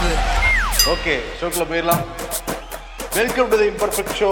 [0.00, 0.18] ஆகாது
[0.92, 2.04] ஓகே ஷோக்கில் போயிடலாம்.
[3.16, 4.30] Welcome to the imperfect show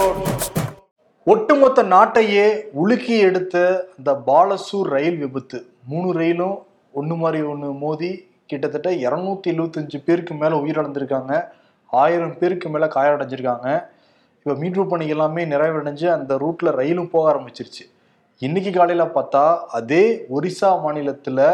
[1.32, 2.46] ஒட்டுமொத்த நாட்டையே
[2.82, 3.56] உலுக்கி எடுத்த
[3.98, 5.58] இந்த பாலசூர் ரயில் விபத்து.
[5.90, 6.56] மூணு ரயிலும்
[7.00, 8.10] ஒன்று மாதிரி ஒன்று மோதி
[8.50, 11.32] கிட்டத்தட்ட இரநூத்தி எழுபத்தஞ்சு பேருக்கு மேலே உயிரிழந்திருக்காங்க.
[12.02, 13.68] ஆயிரம் பேருக்கு மேலே காயடைஞ்சிருக்காங்க
[14.38, 17.84] இப்போ மீட்பு பணி எல்லாமே நிறைவடைஞ்சு அந்த ரூட்டில் ரயிலும் போக ஆரம்பிச்சிருச்சு.
[18.46, 19.44] இன்னைக்கு காலையில் பார்த்தா
[19.78, 20.04] அதே
[20.36, 21.44] ஒரிசா மாநிலத்தில்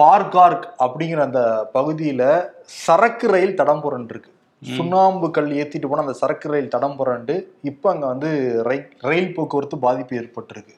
[0.00, 4.30] பார்கார்க் அப்படிங்கிற அந்த பகுதியில சரக்கு ரயில் தடம் புரண்டிருக்கு.
[4.76, 9.78] சுண்ணாம்பு கல் ஏத்திட்டு போன அந்த சரக்கு ரயில் தடம் புரண்டு இப்போ அங்க வந்து ரை- ரயில் போக்குவரத்து
[9.78, 10.74] பாதிப்பு ஏற்பட்டிருக்கு.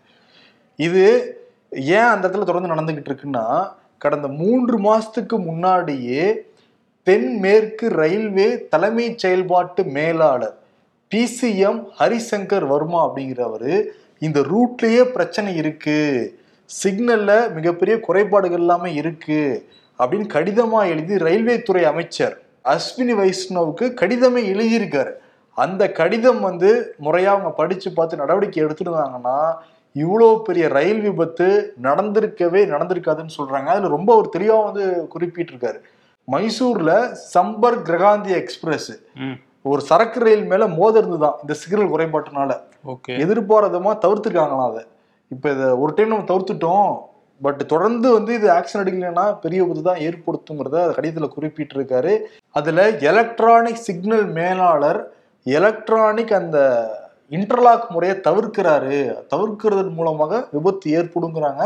[0.77, 1.04] இது
[1.70, 3.68] ஏன் அந்த இடத்துல தொடர்ந்து நடந்துகிட்டு இருக்குன்னா
[3.98, 6.42] கடந்த மூன்று மாசத்துக்கு முன்னாடியே
[7.02, 10.58] தென்மேற்கு ரயில்வே தலைமை செயல்பாட்டு மேலாளர்
[11.14, 13.84] பிசிஎம் ஹரிசங்கர் வர்மா அப்படிங்கிறவரு
[14.18, 15.98] இந்த ரூட்லயே பிரச்சனை இருக்கு.
[16.84, 19.68] சிக்னல்ல மிகப்பெரிய குறைபாடுகள் எல்லாமே இருக்கு
[19.98, 25.12] அப்படின்னு கடிதமா எழுதி ரயில்வே துறை அமைச்சர் அஸ்வினி வைஷ்ணவுக்கு கடிதமே எழுதியிருக்காரு.
[25.55, 29.55] அந்த கடிதம் வந்து முறையா அவங்க படிச்சு பார்த்து நடவடிக்கை எடுத்துருந்தாங்கன்னா
[29.94, 33.69] இவ்வளோ பெரிய ரயில் விபத்து நடந்திருக்கவே நடந்திருக்காதுன்னு சொல்றாங்க.
[33.75, 35.78] அதுல ரொம்ப ஒரு தெளிவா வந்து குறிப்பிட்டிருக்காரு.
[36.32, 39.02] மைசூர்ல சம்பர்க் கிரகாந்தி எக்ஸ்பிரஸ்
[39.62, 42.50] ஒரு சரக்கு ரயில் மேல மோத இருந்துதான் இந்த சிக்னல் குறைபாட்டுனால.
[42.86, 43.12] ஓகே.
[43.25, 44.84] எதிர்பாராதமா தவிர்த்துருக்காங்களாம் அதை.
[45.34, 46.91] இப்போ இதை ஒரு டைம் நம்ம தவிர்த்துட்டோம்.
[47.44, 52.12] பட் தொடர்ந்து வந்து இது ஆக்ஷன் எடுக்கலைன்னா பெரிய விபத்து தான் ஏற்படுத்துங்கிறத கடிதத்தில் குறிப்பிட்டிருக்காரு.
[52.58, 55.00] அதில் எலக்ட்ரானிக் சிக்னல் மேலாளர்
[55.47, 56.58] எலக்ட்ரானிக் அந்த
[57.36, 58.98] இன்டர்லாக் முறையை தவிர்க்கிறாரு.
[59.33, 61.62] தவிர்க்கிறதன் மூலமாக விபத்து ஏற்படுங்கிறாங்க.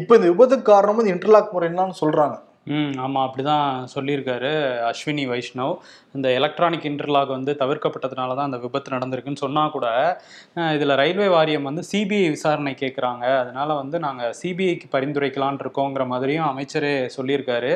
[0.00, 4.50] இப்போ இந்த விபத்துக்கு காரணம் இந்த இன்டர்லாக் முறை என்னன்னு சொல்கிறாங்க ம் ஆமாம் அப்படி தான் சொல்லியிருக்காரு
[4.88, 5.72] அஸ்வினி வைஷ்ணவ்.
[6.16, 9.86] இந்த எலக்ட்ரானிக் இன்டர்லாக் வந்து தவிர்க்கப்பட்டதுனால தான் அந்த விபத்து நடந்திருக்குன்னு சொன்னால் கூட
[10.76, 16.92] இதில் ரயில்வே வாரியம் வந்து சிபிஐ விசாரணை கேட்குறாங்க அதனால வந்து நாங்கள் சிபிஐக்கு பரிந்துரைக்கலான் இருக்கோங்கிற மாதிரியும் அமைச்சரே
[17.16, 17.72] சொல்லியிருக்காரு.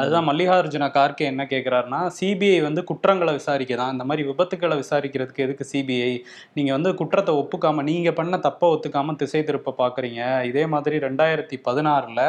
[0.00, 5.66] அதுதான் மல்லிகார்ஜுன கார்கே என்ன கேட்குறாருன்னா சிபிஐ வந்து குற்றங்களை விசாரிக்க தான் இந்த மாதிரி விபத்துக்களை விசாரிக்கிறதுக்கு எதுக்கு
[5.72, 6.12] சிபிஐ?
[6.56, 10.22] நீங்கள் வந்து குற்றத்தை ஒப்புக்காம நீங்கள் பண்ண தப்பை ஒத்துக்காம திசை திருப்ப பார்க்குறீங்க
[10.52, 12.24] இதே மாதிரி ரெண்டாயிரத்தி பதினாறில்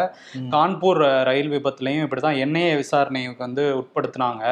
[0.56, 4.44] கான்பூர் ரயில் விபத்துலையும் இப்படி தான் என்ஐஏ விசாரணைக்கு வந்து உட்படுத்தினாங்க.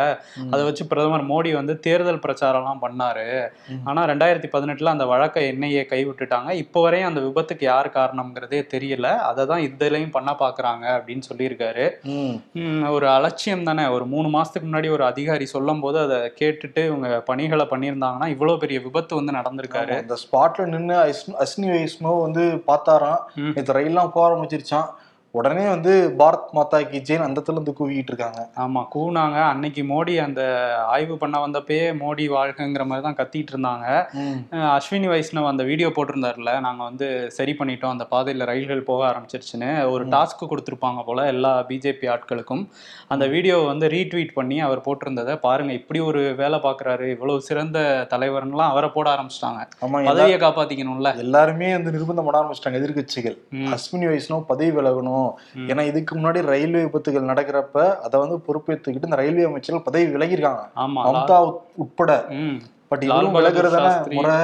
[0.51, 3.27] அதை வச்சு பிரதமர் மோடி வந்து தேர்தல் பிரச்சாரம்லாம் பண்ணாரு.
[3.69, 3.79] ம்.
[3.83, 6.51] ஆனா ரெண்டாயிரத்தி பதினெட்டுல அந்த வழக்கை என்ஐஏ கைவிட்டுட்டாங்க.
[6.51, 9.15] இப்போ வரையும் அந்த விபத்துக்கு யார் காரணம்ங்கிறதே தெரியல.
[9.29, 11.85] அதை தான் இதுலயும் பண்ண பாக்குறாங்க அப்படின்னு சொல்லியிருக்காரு.
[12.89, 13.85] ஒரு அலட்சியம் தானே.
[13.87, 18.79] ஒரு மூணு மாசத்துக்கு முன்னாடி ஒரு அதிகாரி சொல்லும் போது அதை கேட்டுட்டு இவங்க பணிகளை பண்ணியிருந்தாங்கன்னா இவ்வளவு பெரிய
[18.79, 19.95] விபத்து வந்து நடந்திருக்காரு.
[19.99, 20.95] அந்த ஸ்பாட்ல நின்று
[21.43, 23.21] அஸ்னி வைஷ்ணவ் வந்து பார்த்தாராம்.
[23.53, 24.89] நேற்று ரயில்லாம் போக ஆரம்பிச்சிருச்சான்
[25.37, 28.39] உடனே வந்து பாரத் மாதா கி ஜெயின் அந்த இருந்து கூவிட்டு இருக்காங்க.
[28.63, 30.41] ஆமா கூனாங்க அன்னைக்கு மோடி அந்த
[30.93, 33.85] ஆய்வு பண்ண வந்தப்பயே மோடி வாழ்க்கைங்கிற மாதிரி தான் கத்திட்டு இருந்தாங்க.
[34.75, 37.93] அஸ்வினி வைஷ்ணவ் அந்த வீடியோ போட்டிருந்தாருல நாங்க வந்து சரி பண்ணிட்டோம்.
[37.95, 42.63] அந்த பாதையில ரயில்கள் போக ஆரம்பிச்சிருச்சுன்னு ஒரு டாஸ்க் கொடுத்துருப்பாங்க போல எல்லா பிஜேபி ஆட்களுக்கும்.
[43.07, 47.79] அந்த வீடியோவை வந்து ரீட்வீட் பண்ணி அவர் போட்டிருந்ததை பாருங்க இப்படி ஒரு வேலை பார்க்கறாரு இவ்வளவு சிறந்த
[48.13, 49.61] தலைவர்லாம் அவரை போட ஆரம்பிச்சிட்டாங்க.
[50.09, 51.11] பதவியை காப்பாத்திக்கணும்ல.
[51.17, 53.37] எல்லாருமே வந்து நிர்பந்தம் பண்ண ஆரம்பிச்சிட்டாங்க எதிர்க்கட்சிகள்.
[53.59, 53.71] ம்.
[53.75, 55.26] அஸ்வினி வைஷ்ணவ் பதவி விலகணும்.
[55.53, 55.67] ம்.
[55.67, 60.63] ஏன்னா இதுக்கு முன்னாடி ரயில்வே விபத்துகள் நடக்கிறப்ப அதை வந்து பொறுப்பேற்றுக்கிட்டு இந்த ரயில்வே அமைச்சர்கள் பதவி விலகிருக்காங்க
[61.07, 62.11] மம்தா உட்- உட்பட.
[62.87, 63.87] பட் இவரும் விலகுறதான.
[64.15, 64.35] முறை.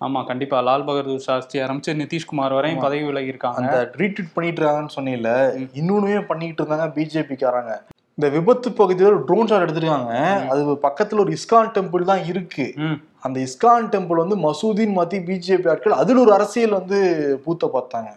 [0.00, 0.60] ஆமா கண்டிப்பா.
[0.60, 5.30] லால் பகதூர் சாஸ்திரி ஆரம்பிச்சு நிதிஷ்குமார் வரையும் பதவி விலகி இருக்காங்க அந்த ரீட்வீட் பண்ணிட்டு இருக்காங்கன்னு சொன்னீங்கல்ல
[5.74, 7.72] இன்னொன்னுமே பண்ணிக்கிட்டு இருந்தாங்க பிஜேபிக்காரங்க.
[8.18, 10.12] இந்த விபத்து பகுதியில் ட்ரோன் ஷாட் எடுத்திருக்காங்க.
[10.48, 12.74] அது பக்கத்துல ஒரு இஸ்கான் டெம்பிள் தான் இருக்கு.
[13.20, 16.98] அந்த இஸ்கான் டெம்பிள் வந்து மசூதின்னு மாத்தி பிஜேபி ஆட்கள் அதுல ஒரு அரசியல் வந்து
[17.44, 18.10] பூத்த பார்த்தாங்க.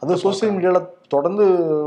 [0.00, 0.80] அது சோசியல் மீடியால
[1.10, 1.44] தொடர்ந்து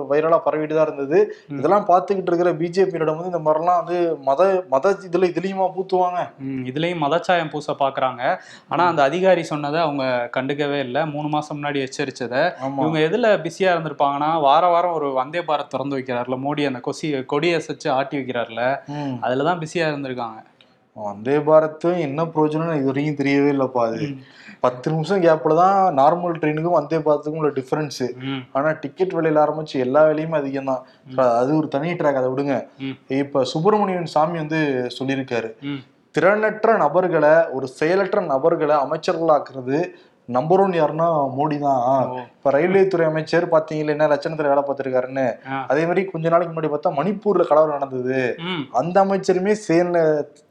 [0.10, 1.20] வைரலா பரவிட்டு தான் இருந்தது.
[1.54, 6.20] இதெல்லாம் பார்த்துக்கிட்டு இருக்கிற பிஜேபியிடம் வந்து இந்த மாதிரிலாம் வந்து மத மத இதுல இதுலயுமா பூத்துவாங்க?
[6.70, 8.22] இதுலயும் மதச்சாயம் பூச பாக்குறாங்க
[8.70, 10.04] ஆனா அந்த அதிகாரி சொன்னதை அவங்க
[10.36, 11.04] கண்டுக்கவே இல்லை.
[11.14, 12.44] மூணு மாசம் முன்னாடி எச்சரிச்சதை.
[12.62, 12.82] ஆமா.
[12.82, 16.98] இவங்க எதுல பிஸியா இருந்திருப்பாங்கன்னா வார வாரம் ஒரு வந்தே பாரத் திறந்து வைக்கிறாருல மோடி அந்த கொசி
[17.30, 18.64] கொடியை வச்சு ஆட்டி வைக்கிறாருல
[18.94, 19.16] ம்.
[19.24, 20.40] அதுலதான் பிஸியா இருந்திருக்காங்க.
[21.02, 24.00] வந்தே பாரத்தும் என்ன பிரயோஜனம் இது வரைக்கும் தெரியவே இல்லப்பா அது.
[24.62, 28.02] பத்து நிமிஷம் கேப்ல தான் நார்மல் ட்ரெயினுக்கும் வந்தே பாரத்துக்கும் உள்ள டிஃபரன்ஸ்
[28.54, 30.82] ஆனா டிக்கெட் விலையில ஆரம்பிச்சு எல்லா விலையுமே அதிகம் தான்
[31.38, 32.56] அது ஒரு தனி ட்ராக் அதை விடுங்க.
[33.20, 34.60] இப்ப சுப்பிரமணியன் சாமி வந்து
[34.98, 35.52] சொல்லியிருக்காரு.
[36.16, 39.80] திறனற்ற நபர்களை ஒரு செயலற்ற நபர்களை அமைச்சர்களாக்குறது
[40.38, 42.12] நம்பர் ஒன் யாருன்னா மோடி தான்.
[42.38, 45.26] இப்ப ரயில்வே துறை அமைச்சர் பாத்தீங்களா என்ன லட்சணத்துல வேலை பார்த்திருக்காருன்னு.
[45.72, 48.20] அதே மாதிரி கொஞ்ச நாளைக்கு முன்னாடி பார்த்தா மணிப்பூர்ல கலவரம் நடந்தது.
[48.82, 50.00] அந்த அமைச்சருமே சேர்ந்த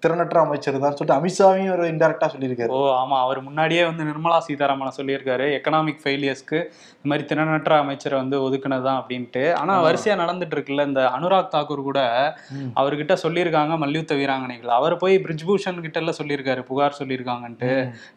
[0.05, 2.73] திறனற்ற அமைச்சர் தான் சொல்லிட்டு அமித்ஷாவையும் ஒரு இன்டெரக்டா சொல்லியிருக்காரு.
[2.79, 5.47] ஓ ஆமா அவர் முன்னாடியே வந்து நிர்மலா சீதாராமன் சொல்லியிருக்காரு.
[5.59, 6.59] எக்கனாமிக் ஃபெயிலியர்ஸ்க்கு
[6.97, 9.45] இந்த மாதிரி திறனற்ற அமைச்சரை வந்து ஒதுக்குனதுதான் அப்படின்ட்டு.
[9.61, 12.01] ஆனா வரிசையா நடந்துட்டு இருக்குல்ல இந்த அனுராக் தாக்கூர் கூட.
[12.81, 14.73] அவர்கிட்ட சொல்லியிருக்காங்க மல்யுத்த வீராங்கனைகள்.
[14.79, 17.73] அவர் போய் பிரிஜ்பூஷன் கிட்ட எல்லாம் சொல்லியிருக்காரு புகார் சொல்லியிருக்காங்கன்ட்டு.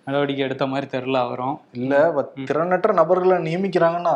[0.06, 1.51] நடவடிக்கை எடுத்த மாதிரி தெரியல அவரும்.
[1.52, 1.60] இருக்கணும்.
[1.82, 4.16] இல்ல திறனற்ற நபர்களை நியமிக்கிறாங்கன்னா.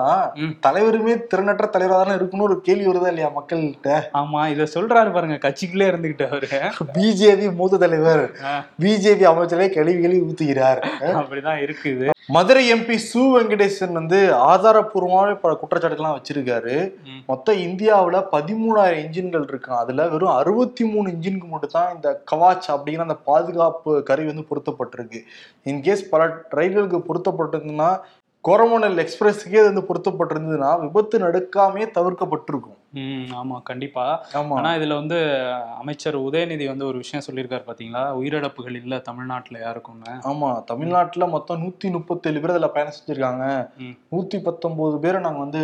[0.67, 3.99] தலைவருமே திறனற்ற தலைவரா தானே இருக்கணும் ஒரு கேள்வி வருதா இல்லையா மக்கள்கிட்ட?
[4.21, 6.49] ஆமா இத சொல்றாரு பாருங்க கட்சிக்குள்ளே இருந்துகிட்டு அவரு.
[6.97, 8.25] பிஜேபி மூத்த தலைவர்.
[8.83, 10.81] பிஜேபி அமைச்சரே கேள்வி கேள்வி ஊத்துகிறார்.
[11.21, 12.07] அப்படிதான் இருக்குது.
[12.29, 14.19] மதுரை எம்பி சு வெங்கடேசன் வந்து
[14.51, 16.75] ஆதாரப்பூர்வமான பல குற்றச்சாட்டுகள்லாம் வச்சிருக்காரு.
[17.27, 23.05] மொத்தம் இந்தியாவுல பதிமூணாயிரம் இன்ஜின்கள் இருக்கான் அதுல வெறும் அறுபத்தி மூணு இன்ஜினுக்கு மட்டும் தான் இந்த கவாச் அப்படிங்கிற
[23.07, 25.21] அந்த பாதுகாப்பு கருவி வந்து பொருத்தப்பட்டிருக்கு.
[25.71, 26.21] இன்கேஸ் பல
[26.59, 27.91] ரயில்களுக்கு பொருத்தப்பட்டிருந்ததுன்னா
[28.47, 32.77] கோரமண்டல் எக்ஸ்பிரஸுக்கே அது வந்து பொருத்தப்பட்டிருந்ததுன்னா விபத்து நடக்காமே தவிர்க்கப்பட்டிருக்கும்.
[32.91, 34.25] ம் ஆமா கண்டிப்பா.
[34.33, 34.53] ஆமா.
[34.53, 35.43] ஆனா இதுல வந்து
[35.79, 38.03] அமைச்சர் உதயநிதி வந்து ஒரு விஷயம் சொல்லியிருக்காரு பாத்தீங்களா?
[38.15, 40.13] உயிரிழப்புகள் இல்ல தமிழ்நாட்டுல யாருக்கும்னு.
[40.23, 43.69] ஆமா தமிழ்நாட்டுல மொத்தம் நூத்தி முப்பத்தேழு பேர் அதுல பயணம் செஞ்சிருக்காங்க.
[43.77, 43.97] ம்.
[44.11, 45.63] நூத்தி பத்தொன்பது பேரை நாங்க வந்து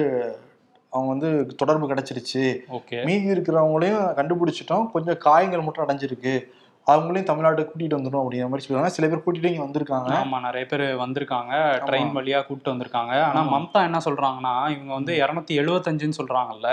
[0.90, 2.58] அவங்க வந்து தொடர்பு கிடைச்சிருச்சு.
[2.72, 3.06] ஓகே.
[3.06, 4.92] மீதி இருக்கிறவங்களையும் கண்டுபிடிச்சிட்டோம்.
[4.92, 6.44] கொஞ்சம் காயங்கள் மட்டும் அடைஞ்சிருக்கு.
[6.88, 10.10] அவங்களையும் தமிழ்நாட்டுக்கு கூட்டிட்டு வந்துடும் அப்படிங்கிற மாதிரி சொல்லுவாங்க சில பேர் கூட்டிட்டு இங்க வந்திருக்காங்க.
[10.20, 11.52] ஆமா நிறைய பேர் வந்திருக்காங்க.
[11.86, 13.14] ட்ரெயின் வழியா கூப்பிட்டு வந்திருக்காங்க.
[13.28, 13.42] ஆனா.
[13.52, 16.70] மம்தா என்ன சொல்றாங்கன்னா இவங்க வந்து இருநூத்தி எழுபத்தஞ்சுன்னு சொல்றாங்கல்ல.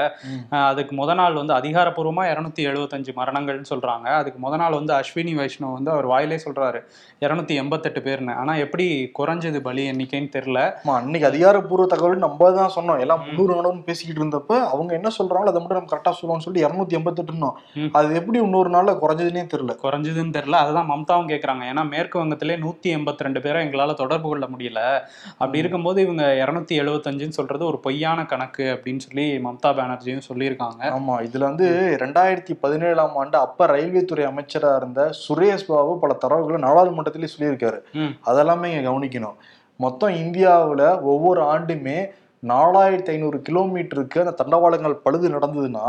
[0.63, 4.07] அதுக்கு முத நாள் வந்து அதிகாரப்பூர்வமா இருநூத்தி எழுபத்தஞ்சு மரணங்கள்னு சொல்றாங்க.
[4.19, 6.81] அதுக்கு முத நாள் வந்து அஸ்வினி வைஷ்ணவ் வந்து அவர் வாயிலே சொல்றாரு
[7.23, 8.35] இருநூத்தி எண்பத்தெட்டு பேர்னு.
[8.37, 8.87] ஆனா எப்படி
[9.19, 10.61] குறைஞ்சது பலி எண்ணிக்கைன்னு தெரியல.
[10.83, 13.01] ஆமா அன்னைக்கு அதிகாரப்பூர்வ தகவல் நம்ம தான் சொன்னோம்.
[13.01, 16.99] எல்லாம் முன்னூறு நாளும் பேசிக்கிட்டு இருந்தப்ப அவங்க என்ன சொல்றாங்களோ அதை மட்டும் நம்ம கரெக்டா சொல்லுவோம்னு சொல்லிட்டு இருநூத்தி
[16.99, 17.91] எண்பத்தெட்டுனோம் ம்.
[17.95, 19.75] அது எப்படி இன்னொரு நாள்ல குறைஞ்சதுன்னே தெரியல.
[19.99, 20.59] குறைஞ்சதுன்னு தெரியல.
[20.65, 24.81] அதுதான் மம்தாவும் கேட்குறாங்க ஏன்னா மேற்கு வங்கத்திலே நூற்றி எண்பத்தி ரெண்டு பேரை எங்களால் தொடர்பு கொள்ள முடியல.
[25.41, 30.83] அப்படி இருக்கும்போது இவங்க இரநூத்தி எழுபத்தஞ்சுன்னு சொல்றது ஒரு பொய்யான கணக்கு அப்படின்னு சொல்லி மம்தா பானர்ஜியும் சொல்லியிருக்காங்க.
[30.97, 31.67] ஆமா இதுல வந்து
[32.05, 37.81] ரெண்டாயிரத்தி பதினேழாம் ஆண்டு அப்ப ரயில்வே துறை அமைச்சரா இருந்த சுரேஷ் பாபு பல தரவுகளை நாடாளுமன்றத்திலே சொல்லியிருக்காரு.
[38.31, 39.39] அதெல்லாமே இங்க கவனிக்கணும்.
[39.77, 41.99] மொத்தம் இந்தியாவுல ஒவ்வொரு ஆண்டுமே
[42.43, 45.87] நாலாயிரத்தி ஐநூறு கிலோமீட்டருக்கு அந்த தண்டவாளங்கள் பழுது நடந்ததுன்னா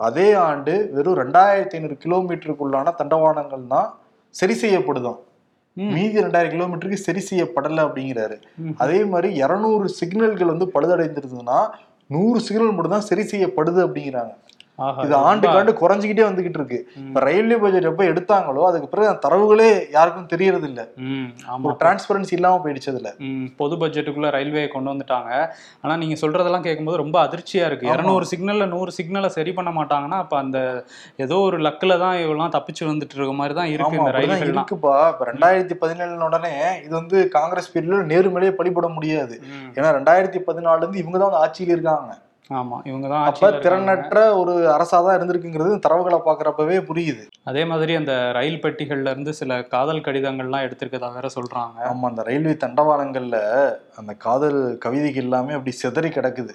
[0.00, 3.88] அதே ஆண்டு வெறும் ரெண்டாயிரத்தி ஐநூறு கிலோமீட்டருக்குள்ளான தண்டவாளங்கள் தான்
[4.34, 5.18] சரி செய்யப்படுதாம்
[5.76, 5.90] ம்.
[5.94, 8.36] மீதி ரெண்டாயிரம் கிலோமீட்டருக்கு சரி செய்யப்படலை அப்படிங்கிறாரு.
[8.78, 11.58] அதே மாதிரி இரநூறு சிக்னல்கள் வந்து பழுதடைந்திருந்ததுன்னா
[12.10, 14.32] நூறு சிக்னல் மட்டும் தான் சரி செய்யப்படுது அப்படிங்கிறாங்க
[15.04, 16.78] இது ஆண்டுக்கு ஆண்டு குறைஞ்சிக்கிட்டே வந்துகிட்டு இருக்கு.
[17.06, 20.82] இப்ப ரயில்வே பட்ஜெட் எப்ப எடுத்தாங்களோ அதுக்கு பிறகு அந்த தரவுகளே யாருக்கும் தெரியறது இல்ல
[21.66, 23.10] ஒரு டிரான்ஸ்பரன்சி இல்லாம போயிடுச்சு அதுல.
[23.60, 25.30] பொது பட்ஜெட்டுக்குள்ள ரயில்வே கொண்டு வந்துட்டாங்க.
[25.84, 27.90] ஆனா நீங்க சொல்றதெல்லாம் கேட்கும்போது ரொம்ப அதிர்ச்சியா இருக்கு.
[27.94, 30.60] இரநூறு சிக்னல்ல நூறு சிக்னலை சரி பண்ண மாட்டாங்கன்னா அப்ப அந்த
[31.26, 34.54] ஏதோ ஒரு லக்குல தான் இவெல்லாம் தப்பிச்சு வந்துட்டு இருக்க மாதிரி தான் இருக்கு இந்த ரயில்கள்லாம்.
[34.54, 34.94] இருக்குப்பா.
[35.14, 36.54] இப்ப ரெண்டாயிரத்தி பதினேழு உடனே
[36.84, 39.36] இது வந்து காங்கிரஸ் பீரியட்ல நேரு மேலேயே படிபட முடியாது.
[39.76, 42.14] ஏன்னா ரெண்டாயிரத்தி பதினாலுல இருந்து இவங்க தான் வந்து ஆட்சியில் இருக்காங்க.
[42.50, 43.48] ஆமா இவங்க தான் அப்ப.
[43.58, 47.24] திறனற்ற ஒரு அரசாதான் இருந்திருக்குங்கிறது தரவுகளை பாக்குறப்பவே புரியுது.
[47.44, 51.76] அதே மாதிரி அந்த ரயில் பெட்டிகள்ல இருந்து சில காதல் கடிதங்கள்லாம் எடுத்திருக்கதா வேற சொல்றாங்க.
[51.90, 53.38] ஆமா அந்த ரயில்வே தண்டவாளங்கள்ல
[53.96, 56.54] அந்த காதல் கவிதைகள் எல்லாமே அப்படி சிதறி கிடக்குது.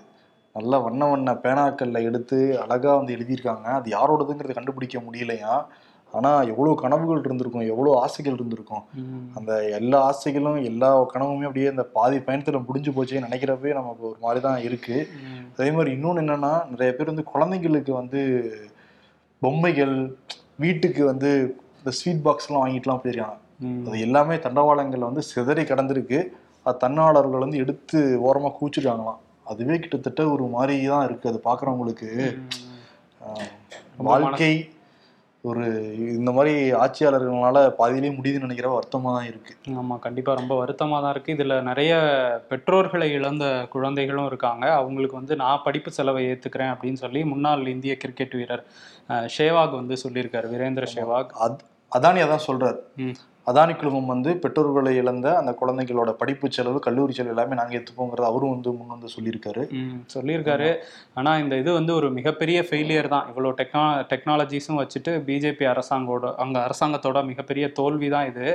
[0.56, 3.68] நல்ல வண்ண வண்ண பேனாக்கள்ல எடுத்து அழகா வந்து எழுதியிருக்காங்க.
[3.80, 5.54] அது யாரோடதுங்கிறது கண்டுபிடிக்க முடியலையா?
[6.13, 8.83] ஆனா எவ்வளவு கனவுகள் இருந்திருக்கும் எவ்வளவு ஆசைகள் இருந்திருக்கும்.
[9.38, 14.42] அந்த எல்லா ஆசைகளும் எல்லா கனவுமே அப்படியே அந்த பாதி பயணத்துல முடிஞ்சு போச்சே நினைக்கிறப்பவே நமக்கு ஒரு மாதிரி
[14.42, 14.98] தான் இருக்கு.
[15.30, 18.21] ம், அதே மாதிரி இன்னொன்று என்னன்னா நிறைய பேர் வந்து குழந்தைங்களுக்கு வந்து
[19.42, 19.95] பொம்மைகள்
[20.56, 21.31] வீட்டுக்கு வந்து
[21.80, 23.38] இந்த ஸ்வீட் பாக்ஸ்லாம் வாங்கிட்டுலாம் போயிருக்காங்க.
[23.88, 26.21] அது எல்லாமே தண்டவாளங்கள்ல வந்து சிதறி கடந்திருக்கு.
[26.66, 29.21] அது தன்னாளர்கள் வந்து எடுத்து ஓரமா கூச்சிருக்காங்களாம்
[29.51, 31.39] அதுவே கிட்டத்தட்ட ஒரு மாதிரி தான் இருக்கு அது
[33.98, 34.54] ரொம்ப வாழ்க்கை
[35.44, 35.63] ஒரு
[35.98, 39.54] இந்த மாதிரி ஆட்சியாளர்களால பாதியிலே முடியுதுன்னு நினைக்கிற வருத்தமா தான் இருக்கு.
[39.69, 41.34] ஆமா கண்டிப்பா ரொம்ப வருத்தமா தான் இருக்கு.
[41.34, 41.94] இதுல நிறைய
[42.50, 44.74] பெற்றோர்களை இழந்த குழந்தைகளும் இருக்காங்க.
[44.74, 48.63] அவங்களுக்கு வந்து நான் படிப்பு செலவை ஏத்துக்கிறேன் அப்படின்னு சொல்லி முன்னாள் இந்திய கிரிக்கெட் வீரர்
[49.38, 51.31] ஷேவாக் வந்து சொல்லியிருக்காரு வீரேந்திர ஷேவாக்.
[51.40, 52.80] அத் அதானி அதான் சொல்றாரு.
[52.97, 53.16] ம்.
[53.47, 58.54] அதானி குழுமம் வந்து பெற்றோர்களை இழந்த அந்த குழந்தைகளோட படிப்பு செலவு கல்லூரி செலவு எல்லாமே நாங்க எடுத்துப்போங்கிறத அவரும்
[58.54, 59.64] வந்து முன் வந்து சொல்லியிருக்காரு.
[60.14, 60.69] சொல்லியிருக்காரு.
[61.19, 63.26] ஆனா இந்த இது வந்து ஒரு மிகப்பெரிய ஃபெயிலியர் தான்.
[63.31, 68.45] இவ்வளோ டெக்னா டெக்னாலஜிஸும் வச்சுட்டு பிஜேபி அரசாங்கோட அங்க அரசாங்கத்தோட மிகப்பெரிய தோல்வி தான் இது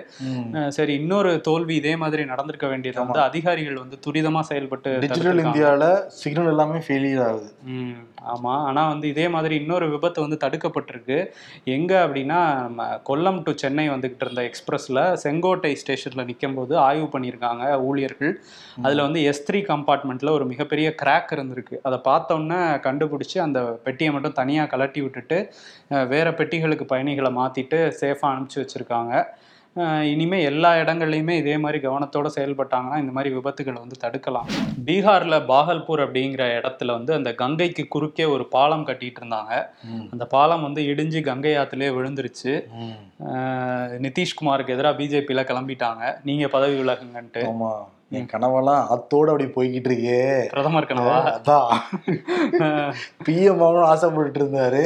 [0.79, 5.45] சரி இன்னொரு தோல்வி இதே மாதிரி நடந்திருக்க வேண்டியது வந்து அதிகாரிகள் வந்து துரிதமா செயல்பட்டு டிஜிட்டல்.
[5.45, 5.85] இந்தியால
[6.23, 7.51] சிக்னல் எல்லாமே ஃபெயிலியர் ஆகுது.
[7.75, 8.01] ம்
[8.35, 8.55] ஆமா.
[8.69, 11.21] ஆனா வந்து இதே மாதிரி இன்னொரு விபத்து வந்து தடுக்கப்பட்டிருக்கு.
[11.77, 12.41] எங்க அப்படின்னா
[13.11, 14.43] கொல்லம் டு சென்னை வந்துகிட்டு இருந்த
[14.79, 18.33] எக்ஸ்பிரஸ்ல செங்கோட்டை ஸ்டேஷன்ல நிற்கும் போது ஆய்வு பண்ணியிருக்காங்க ஊழியர்கள்.
[18.85, 21.77] அதுல வந்து எஸ் த்ரீ கம்பார்ட்மெண்ட்ல ஒரு மிகப்பெரிய கிராக் இருந்திருக்கு.
[21.89, 25.39] அதை பார்த்தோன்னே கண்டுபிடிச்சு அந்த பெட்டியை மட்டும் தனியா கலட்டி விட்டுட்டு
[26.13, 29.13] வேற பெட்டிகளுக்கு பயணிகளை மாத்திட்டு சேஃபா அனுப்பிச்சு வச்சிருக்காங்க.
[29.79, 34.49] அஹ், இனிமே எல்லா இடங்கள்லையுமே இதே மாதிரி கவனத்தோட செயல்பட்டாங்கன்னா இந்த மாதிரி விபத்துகளை வந்து தடுக்கலாம்.
[34.85, 39.53] பீகார்ல பாகல்பூர் அப்படிங்கிற இடத்துல வந்து அந்த கங்கைக்கு குறுக்கே ஒரு பாலம் கட்டிட்டு இருந்தாங்க.
[40.11, 42.55] அந்த பாலம் வந்து இடிஞ்சு கங்கை ஆத்துலயே விழுந்துருச்சு.
[44.07, 46.03] நிதிஷ்குமாருக்கு எதிராக பிஜேபியில கிளம்பிட்டாங்க.
[46.25, 47.45] நீங்க பதவி விலகுங்கன்ட்டு.
[47.51, 47.73] ஆமா.
[48.11, 50.21] என் கனவெல்லாம் அத்தோட அப்படி போய்கிட்டு இருக்கே.
[50.49, 51.17] பிரதமர் கனவா?
[51.33, 51.73] அதான்.
[53.27, 54.83] பிஎம் ஆகணும்னு ஆசைப்பட்டுட்டு இருந்தாரு.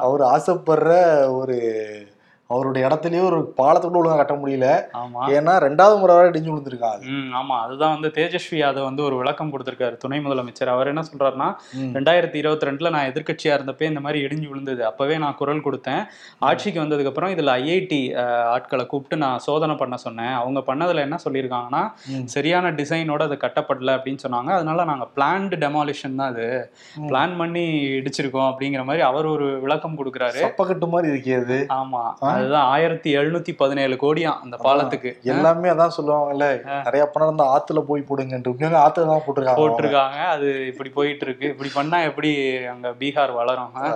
[0.00, 0.90] அவர் ஆசைப்படுற
[1.32, 1.56] ஒரு
[2.50, 4.66] அவருடைய இடத்துலயே ஒரு பாலத்தை கூட ஒழுங்கா கட்ட முடியல.
[4.94, 5.20] ஆமா.
[5.36, 7.56] ஏன்னா ரெண்டாவது முறை வரை இடிஞ்சு விழுந்திருக்காங்க ம் ஆமா.
[7.60, 10.66] அதுதான் வந்து தேஜஸ்வி யாதவ் வந்து ஒரு விளக்கம் கொடுத்திருக்காரு துணை முதலமைச்சர்.
[10.66, 11.48] அவர் என்ன சொல்றாருன்னா.
[11.96, 14.86] ரெண்டாயிரத்தி இருபத்தி ரெண்டுல நான் எதிர்க்கட்சியா இருந்தப்ப இந்த மாதிரி இடிஞ்சு விழுந்தது.
[14.86, 16.02] அப்பவே நான் குரல் கொடுத்தேன்.
[16.38, 18.14] ஆட்சிக்கு வந்ததுக்கு அப்புறம் இதுல ஐஐடி
[18.56, 20.34] ஆட்களை கூப்பிட்டு நான் சோதனை பண்ண சொன்னேன்.
[20.34, 21.82] அவங்க பண்ணதுல என்ன சொல்லியிருக்காங்கன்னா.
[22.24, 24.50] சரியான டிசைனோட அது கட்டப்படல அப்படின்னு சொன்னாங்க.
[24.50, 26.70] அதனால நாங்க பிளான்டு டெமாலிஷன் தான் அது.
[27.10, 27.66] பிளான் பண்ணி
[28.00, 30.40] இடிச்சிருக்கோம் அப்படிங்கிற மாதிரி அவர் ஒரு விளக்கம் கொடுக்குறாரு.
[30.86, 32.04] மாதிரி இருக்கிறது ஆமா.
[32.36, 35.10] அதுதான் ஆயிரத்தி எழுநூத்தி பதினேழு கோடியாம் அந்த பாலத்துக்கு.
[35.24, 36.46] எல்லாமே அதான் சொல்லுவாங்கல்ல
[36.84, 39.60] நிறைய பணம் இருந்தா ஆத்துல போய் உண்மையாவே ஆத்துல தான் போட்டிருக்காங்க.
[39.60, 40.18] போட்டிருக்காங்க.
[40.30, 42.30] அது இப்படி போயிட்டு இருக்கு இப்படி பண்ணா எப்படி
[42.68, 43.72] அங்க பீகார் வளரும்?
[43.78, 43.88] ஆ?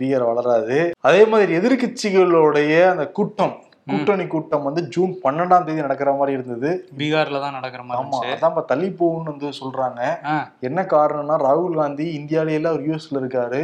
[0.00, 0.78] பிஆர் வளராது.
[1.00, 3.54] அதே மாதிரி எதிர்க்கட்சிகளுடைய அந்த கூட்டம்
[3.88, 6.68] கூட்டணி கூட்டம் வந்து ஜூன் பன்னெண்டாம் தேதி நடக்கிற மாதிரி இருந்தது.
[6.98, 10.00] பீகார்ல தான் நடக்கிற மாதிரி ஆமா அதான் இப்ப தள்ளி போகும்னு வந்து சொல்றாங்க.
[10.60, 13.62] என்ன காரணம்னா ராகுல் காந்தி இந்தியாவிலேயே அவர் யூஎஸ்ல இருக்காரு.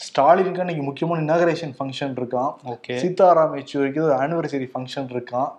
[0.00, 5.50] ஸ்டாலினுக்கு இன்னைக்கு முக்கியமான இனாகரேஷன் ஃபங்க்ஷன் இருக்கான் ஓகே சீதாராம் யெச்சூரிக்கு ஒரு ஆனிவர்சரி ஃபங்க்ஷன் இருக்கான்.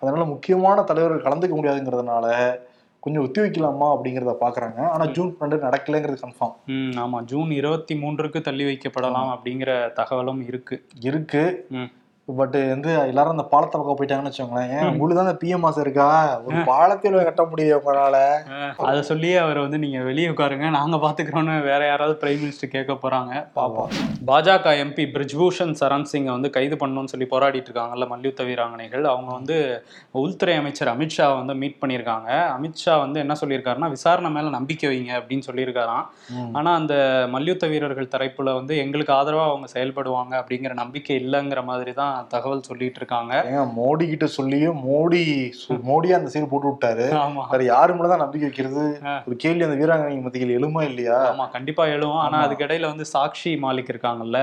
[0.00, 2.26] அதனால முக்கியமான தலைவர்கள் கலந்துக்க முடியாதுங்கிறதுனால
[3.02, 4.78] கொஞ்சம் ஒத்தி வைக்கலாமா அப்படிங்கிறத பாக்குறாங்க.
[4.88, 6.54] ஆனா ஜூன் பன்னெண்டு நடக்கலைங்கிறது கன்ஃபார்ம்
[7.02, 7.18] ஆமா.
[7.22, 10.76] ஜூன் இருபத்தி மூன்றுக்கு தள்ளி வைக்கப்படலாம் அப்படிங்கிற தகவலும் இருக்கு.
[11.00, 11.42] இருக்கு.
[12.38, 14.70] பட் வந்து எல்லாரும் அந்த பாலத்தை பக்கம் போயிட்டாங்கன்னு வச்சுக்கோங்களேன்.
[14.76, 14.88] ஏன்?
[14.92, 16.08] உங்களுக்கு தான் பிஎம் மாசம் இருக்கா?
[16.46, 18.16] ஒரு பாலத்தில் கட்ட முடியும் உங்களால.
[18.88, 20.66] அதை சொல்லியே அவர் வந்து நீங்க வெளியே உட்காருங்க.
[20.76, 23.32] நாங்க பாத்துக்கிறோம்னு வேற யாராவது பிரைம் மினிஸ்டர் கேட்க போறாங்க.
[23.58, 23.92] பாப்போம்.
[24.30, 29.06] பாஜக எம்பி பிரிஜ்பூஷன் சரண் சிங்கை வந்து கைது பண்ணணும்னு சொல்லி போராடிட்டு இருக்காங்கல்ல மல்யுத்த வீராங்கனைகள்.
[29.12, 29.56] அவங்க வந்து
[30.22, 32.30] உள்துறை அமைச்சர் அமித்ஷா வந்து மீட் பண்ணியிருக்காங்க.
[32.58, 36.04] அமித்ஷா வந்து என்ன சொல்லியிருக்காருன்னா விசாரணை மேல நம்பிக்கை வைங்க அப்படின்னு சொல்லியிருக்காராம்.
[36.58, 36.94] ஆனா அந்த
[37.36, 43.00] மல்யுத்த வீரர்கள் தரப்புல வந்து எங்களுக்கு ஆதரவா அவங்க செயல்படுவாங்க அப்படிங்கிற நம்பிக்கை இல்லைங்கிற மாதிரி தான் தகவல் சொல்லிட்டு
[43.00, 45.22] இருக்காங்க ஏங்க மோடி கிட்ட சொல்லியும் மோடி
[45.88, 47.06] மோடியே அந்த சைடு போட்டு விட்டாரு.
[47.52, 48.84] வேற யாரு மேல தான் நம்பிக்கை வைக்கிறது.
[49.28, 51.18] ஒரு கேள்வி அந்த வீராங்கனை மத்தியில் எழுமா இல்லையா?
[51.30, 52.38] ஆமா கண்டிப்பா எழுவும் ஆனா.
[52.46, 54.40] அதுக்கு இடையில வந்து சாக்ஷி மாலிக் இருக்காங்கல்ல.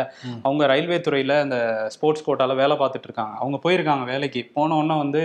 [0.48, 1.60] அவங்க ரயில்வே துறையில இந்த
[1.96, 3.36] ஸ்போர்ட்ஸ் கோட்டால வேலை பார்த்துட்டு இருக்காங்க.
[3.40, 4.44] அவங்க போயிருக்காங்க வேலைக்கு.
[4.58, 5.24] போன உடனே வந்து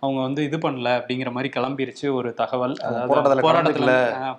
[0.00, 2.76] அவங்க வந்து இது பண்ணல அப்படிங்கிற மாதிரி கிளம்பிருச்சு ஒரு தகவல்.
[3.42, 3.92] போராட்டத்துல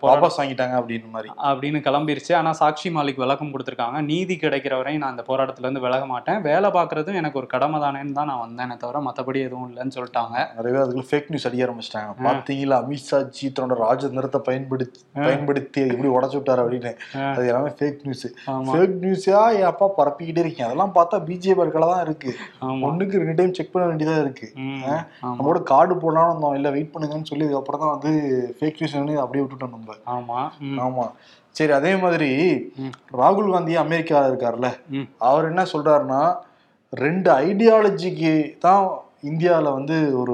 [0.07, 1.29] வாபஸ் வாங்கிட்டாங்க அப்படின்னு மாதிரி.
[1.51, 2.33] அப்படின்னு கிளம்பிருச்சு.
[2.39, 4.01] ஆனா சாக்ஷி மாலிக் விளக்கம் கொடுத்திருக்காங்க.
[4.11, 6.41] நீதி கிடைக்கிற வரை நான் இந்த போராட்டத்துல இருந்து விலக மாட்டேன்.
[6.41, 10.35] வேலை பார்க்கறதும் எனக்கு ஒரு கடமை தானேன்னு தான் நான் வந்தேனே தவிர மத்தபடி எதுவும் இல்லைன்னு சொல்லிட்டாங்க.
[10.57, 12.11] நிறைய பேர் அதுக்குள்ள ஃபேக் நியூஸ் அடிக்க ஆரம்பிச்சிட்டாங்க.
[12.25, 16.93] பாத்தீங்களா அமித்ஷா ஜி தன்னோட ராஜதந்திரத்தை பயன்படுத்தி பயன்படுத்தி எப்படி உடச்சு விட்டாரு அப்படின்னு.
[17.33, 18.25] அது எல்லாமே ஃபேக் நியூஸ்
[18.69, 20.67] ஃபேக் நியூஸா என் அப்பா பரப்பிக்கிட்டே இருக்கீங்க.
[20.69, 22.31] அதெல்லாம் பார்த்தா பிஜேபி இருக்கல தான் இருக்கு.
[22.89, 24.49] ஒண்ணுக்கு ரெண்டு டைம் செக் பண்ண வேண்டியதா இருக்கு.
[25.37, 26.57] நம்மளோட கார்டு போடலாம் வந்தோம்.
[26.59, 28.13] இல்ல வெயிட் பண்ணுங்கன்னு சொல்லி அதுக்கப்புறம் தான் வந்து
[28.59, 29.99] ஃபேக் நியூஸ் அப்படியே விட்டுட்டோம் நம்ம.
[30.15, 30.39] ஆமா.
[30.87, 31.07] ஆமா.
[31.57, 32.31] சரி அதே மாதிரி.
[33.19, 34.69] ராகுல் காந்தி அமெரிக்காவில் இருக்கார்ல.
[35.29, 36.21] அவர் என்ன சொல்றாருன்னா
[36.93, 38.85] ரெண்டு ஐடியாலஜிக்கு தான்
[39.23, 40.33] இந்தியாவில் வந்து ஒரு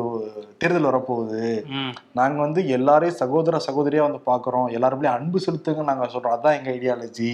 [0.57, 1.41] தேர்தல் வரப்போகுது.
[1.73, 4.67] ம், நாங்க வந்து எல்லாரையும் சகோதர சகோதரியா வந்து பாக்குறோம்.
[4.71, 6.35] எல்லாருமே அன்பு செலுத்துங்க நாங்க சொல்றோம்.
[6.37, 7.29] அதான் எங்க ஐடியாலஜி.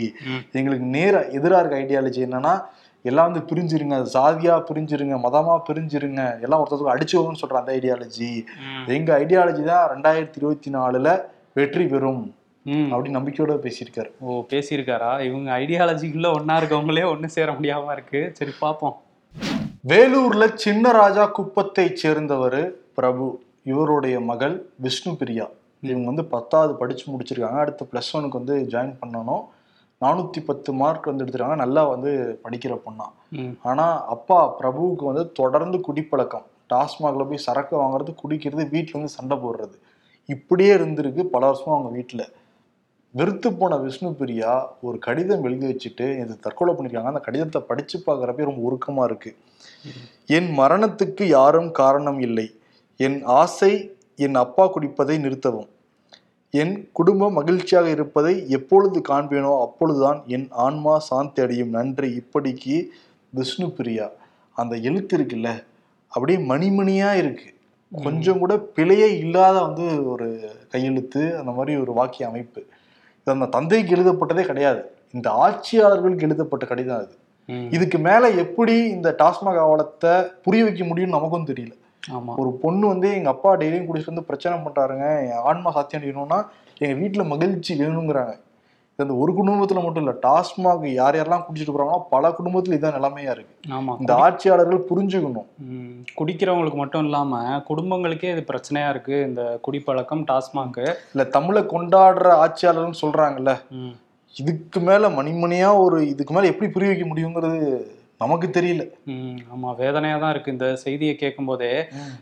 [0.54, 2.54] எங்களுக்கு நேர எதிரா இருக்க ஐடியாலஜி என்னன்னா
[3.06, 3.98] எல்லாம் வந்து பிரிஞ்சிருங்க.
[4.14, 5.16] சாதியா பிரிஞ்சிருங்க.
[5.26, 6.22] மதமா பிரிஞ்சிருங்க.
[6.42, 8.32] எல்லாம் ஒருத்தருக்கு அடிச்சுக்கோங்கன்னு சொல்ற அந்த ஐடியாலஜி
[8.66, 11.10] ம், எங்க ஐடியாலஜி தான் ரெண்டாயிரத்தி இருபத்தி நாலுல
[11.54, 12.24] வெற்றி பெறும்
[12.66, 12.88] ம்.
[12.92, 14.10] அப்படின்னு நம்பிக்கையோட பேசியிருக்காரு.
[14.22, 15.12] ஓ பேசியிருக்காரா?
[15.22, 18.22] இவங்க ஐடியாலஜிக்குள்ள ஒண்ணா இருக்கவங்களே ஒண்ணு சேர முடியாம இருக்கு.
[18.34, 18.96] சரி பாப்போம்.
[19.88, 23.40] வேலூர்ல சின்ன ராஜா குப்பத்தை சேர்ந்தவர் பிரபு.
[23.64, 25.48] இவருடைய மகள் விஷ்ணு பிரியா.
[25.82, 27.58] இவங்க வந்து பத்தாவது படிச்சு முடிச்சிருக்காங்க.
[27.58, 29.44] அடுத்து ப்ளஸ் ஒனுக்கு வந்து ஜாயின் பண்ணணும்.
[30.02, 31.56] நானூத்தி பத்து மார்க் வந்து எடுத்துருக்காங்க.
[31.56, 33.08] நல்லா வந்து படிக்கிற பொண்ணா.
[33.30, 36.46] ம், ஆனா அப்பா பிரபுவுக்கு வந்து தொடர்ந்து குடிப்பழக்கம்.
[36.74, 39.76] டாஸ்மாக்ல போய் சரக்கு வாங்குறது குடிக்கிறது வீட்டுல வந்து சண்டை போடுறது.
[40.26, 42.22] இப்படியே இருந்திருக்கு பல வருஷமா அவங்க வீட்டுல
[43.18, 47.12] வெறுத்து போன விஷ்ணு பிரியா ஒரு கடிதம் எழுதி வச்சுட்டு இது தற்கொலை பண்ணிருக்காங்க.
[47.12, 49.32] அந்த கடிதத்தை படிச்சு பார்க்குறப்ப ரொம்ப உருக்கமா இருக்கு.
[50.38, 52.48] என் மரணத்துக்கு யாரும் காரணம் இல்லை.
[52.98, 53.72] என் ஆசை
[54.26, 55.70] என் அப்பா குடிப்பதை நிறுத்தவும்.
[56.50, 61.70] என் குடும்பம் மகிழ்ச்சியாக இருப்பதை எப்பொழுது காண்பேனோ அப்பொழுதுதான் என் ஆன்மா சாந்தி அடையும்.
[61.70, 62.10] நன்றி.
[62.22, 62.76] இப்படிக்கு
[63.34, 64.08] விஷ்ணு பிரியா
[64.56, 65.50] அந்த எழுத்து இருக்குல்ல
[66.12, 67.50] அப்படியே மணிமணியா இருக்கு.
[67.92, 70.28] கொஞ்சம் கூட பிழையே இல்லாத வந்து ஒரு
[70.72, 72.62] கையெழுத்து அந்த மாதிரி ஒரு வாக்கிய அமைப்பு.
[73.32, 74.92] அந்த தந்தைக்கு எழுதப்பட்டதே கிடையாது.
[75.12, 77.16] இந்த ஆட்சியாளர்களுக்கு எழுதப்பட்ட கடிதம் அது.
[77.72, 81.72] இதுக்கு மேல எப்படி இந்த டாஸ்மாக் அவலத்தை புரிய வைக்க முடியும்னு நமக்கும் தெரியல.
[82.12, 82.36] ஆமா.
[82.36, 85.22] ஒரு பொண்ணு வந்து எங்க அப்பா டெய்லியும் குடிச்சிட்டு வந்து பிரச்சனை பண்றாருங்க.
[85.22, 86.46] என் ஆன்மா சாத்தியம் அடையணும்னா
[86.78, 88.40] எங்க வீட்டுல மகிழ்ச்சி வேணுங்கிறாங்க.
[89.00, 93.32] இது அந்த ஒரு குடும்பத்துல மட்டும் இல்ல டாஸ்மாக் யார் யாரெல்லாம் குடிச்சிட்டு போறாங்களோ பல குடும்பத்துல இதான் நிலைமையா
[93.36, 93.54] இருக்கு.
[93.78, 95.48] ஆமா இந்த ஆட்சியாளர்கள் புரிஞ்சுக்கணும்.
[96.20, 100.80] குடிக்கிறவங்களுக்கு மட்டும் இல்லாம குடும்பங்களுக்கே இது பிரச்சனையா இருக்கு இந்த குடிப்பழக்கம் டாஸ்மாக்.
[101.14, 103.54] இல்ல தமிழை கொண்டாடுற ஆட்சியாளர்கள் சொல்றாங்கல்ல
[104.36, 107.60] இதுக்கு மேல மணிமணியா ஒரு இதுக்கு மேல எப்படி புரிய வைக்க முடியுங்கிறது
[108.22, 108.84] நமக்கு தெரியல.
[109.12, 110.54] ம், ஆமா வேதனையா தான் இருக்கு.
[110.54, 111.72] இந்த செய்தியை கேட்கும் போதே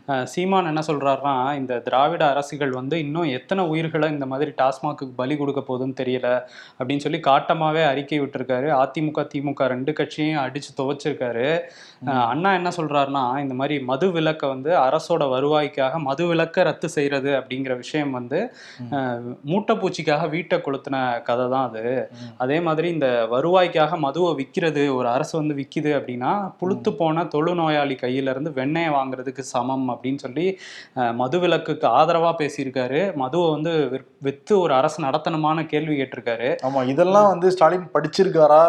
[0.08, 5.34] அஹ், சீமான் என்ன சொல்றாருன்னா இந்த திராவிட அரசுகள் வந்து இன்னும் எத்தனை உயிர்களை இந்த மாதிரி டாஸ்மாக்கு பலி
[5.36, 6.28] கொடுக்க போகுதுன்னு தெரியல
[6.78, 8.68] அப்படின்னு சொல்லி காட்டமாவே அறிக்கை விட்டுருக்காரு.
[8.80, 11.46] அதிமுக திமுக ரெண்டு கட்சியும் அடிச்சு துவைச்சிருக்காரு.
[12.26, 17.74] அண்ணா என்ன சொல்றாருன்னா இந்த மாதிரி மது விலக்கை வந்து அரசோட வருவாய்க்காக மது விலக்கை ரத்து செய்யறது அப்படிங்கிற
[17.80, 18.40] விஷயம் வந்து
[19.48, 20.96] மூட்டைப்பூச்சிக்காக வீட்டை கொளுத்தின
[21.26, 21.84] கதை தான் அது
[22.40, 28.32] அதே மாதிரி இந்த வருவாய்க்காக மதுவை விற்கிறது ஒரு அரசு வந்து விற்கிது அப்படின்னா புழுத்து போன தொழுநோயாளி கையில
[28.34, 30.46] இருந்து வெண்ணெயை வாங்குறதுக்கு சமம் அப்படின்னு சொல்லி
[31.20, 33.00] மது விலக்குக்கு ஆதரவா பேசியிருக்காரு.
[33.22, 33.72] மதுவை வந்து
[34.26, 36.48] வித்து ஒரு அரசு நடத்தணுமான கேள்வி கேட்டிருக்காரு.
[36.66, 38.62] ஆமா இதெல்லாம் வந்து ஸ்டாலின் படிச்சிருக்காரா.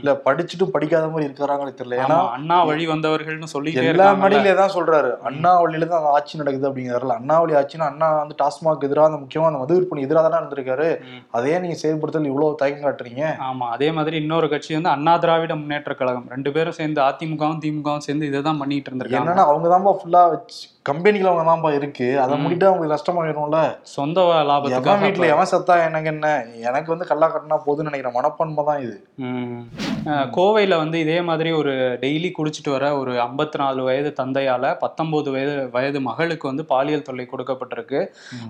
[0.00, 5.10] இல்ல படிச்சுட்டும் படிக்காத மாதிரி இருக்காராங்களே தெரியல ஏன்னா அண்ணா வழி வந்தவர்கள்னு சொல்லிட்டே எல்லா மடியிலே தான் சொல்றாரு.
[5.30, 7.16] அண்ணா வழியில தான் ஆட்சி நடக்குது அப்படிங்கிறாருல.
[7.20, 10.88] அண்ணா வழி ஆட்சினா அண்ணா வந்து டாஸ்மாக் எதிராக அந்த முக்கியமா அந்த மது விற்பனை எதிராக தானே இருந்திருக்காரு.
[11.10, 11.22] ம்.
[11.30, 13.24] அதையே நீங்க செயல்படுத்தல இவ்வளவு தயக்கம் காட்டுறீங்க.
[13.48, 16.28] ஆமா அதே மாதிரி இன்னொரு கட்சி வந்து அண்ணா திராவிட முன்னேற்ற கழகம்.
[16.28, 19.30] ரெண்டு பேரும் சேர்ந்து அதிமுகவும் திமுகவும் சேர்ந்து இதை தான் பண்ணிட்டு இருந்திருக்காங்க.
[19.30, 22.06] ஏன்னா அவங்க தான் ஃபுல்லா வச்சு கம்பெனிகள் அவங்க தான்ப்பா இருக்கு.
[22.22, 23.58] அதை முடிட்டு அவங்களுக்கு நஷ்டமாயிரும்ல
[23.94, 24.20] சொந்த
[24.50, 26.28] லாபத்துக்காக வீட்டுல எவன் செத்தா எனக்கு என்ன?
[26.68, 28.96] எனக்கு வந்து கல்லா கட்டினா போதுன்னு நினைக்கிற மனப்பான்மை தான் இது.
[30.36, 35.54] கோவையில வந்து இதே மாதிரி ஒரு டெய்லி குடிச்சிட்டு வர ஒரு ஐம்பத்தி நாலு வயது தந்தையால பத்தொன்பது வயது
[35.76, 38.00] வயது மகளுக்கு வந்து பாலியல் தொல்லை கொடுக்கப்பட்டிருக்கு.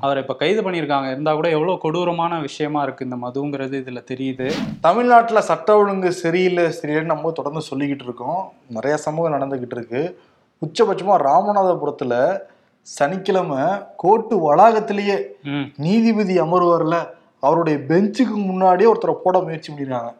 [0.04, 1.10] அவரை இப்ப கைது பண்ணியிருக்காங்க.
[1.14, 4.48] இருந்தா கூட எவ்வளவு கொடூரமான விஷயமா இருக்கு இந்த மதுங்கிறது இதுல தெரியுது.
[4.88, 8.42] தமிழ்நாட்டுல சட்ட ஒழுங்கு சரியில்லை சரியில்லைன்னு நம்ம தொடர்ந்து சொல்லிக்கிட்டு இருக்கோம்.
[8.78, 10.02] நிறைய சமூகம் நடந்துகிட்டு இருக்கு.
[10.64, 12.14] உச்சபட்சமா ராமநாதபுரத்துல
[12.86, 13.62] சனிக்கிழமை
[14.02, 15.16] கோர்ட்டு வளாகத்திலேயே
[15.86, 16.96] நீதிபதி அமர்வார்ல
[17.42, 20.10] அவருடைய பெஞ்சுக்கு முன்னாடியே ஒருத்தரை போட முயற்சி பண்ணிருக்காங்க.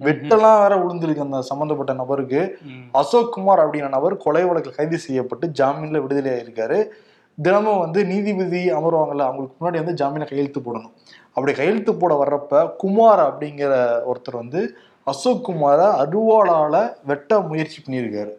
[0.00, 2.40] வெட்டெல்லாம் வேற விழுந்திருக்கு அந்த சம்பந்தப்பட்ட நபருக்கு.
[3.00, 6.78] அசோக் குமார் அப்படிங்கிற நபர் கொலை வழக்கில் கைது செய்யப்பட்டு ஜாமீன்ல விடுதலை ஆயிருக்காரு.
[7.38, 10.94] தினமும் வந்து நீதிபதி அமர்வாங்கல்ல அவங்களுக்கு முன்னாடி வந்து ஜாமீன்ல கையெழுத்து போடணும்.
[11.34, 13.72] அப்படி கையெழுத்து போட வர்றப்ப குமார் அப்படிங்கிற
[14.12, 14.62] ஒருத்தர் வந்து
[15.06, 16.74] அசோக் குமாரை அருவாளால
[17.10, 18.32] வெட்ட முயற்சி பண்ணியிருக்காரு.